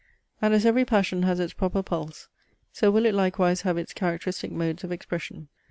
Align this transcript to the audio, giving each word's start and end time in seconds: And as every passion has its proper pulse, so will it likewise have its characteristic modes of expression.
And 0.41 0.51
as 0.55 0.65
every 0.65 0.83
passion 0.83 1.21
has 1.21 1.39
its 1.39 1.53
proper 1.53 1.83
pulse, 1.83 2.27
so 2.73 2.89
will 2.89 3.05
it 3.05 3.13
likewise 3.13 3.61
have 3.61 3.77
its 3.77 3.93
characteristic 3.93 4.51
modes 4.51 4.83
of 4.83 4.91
expression. 4.91 5.47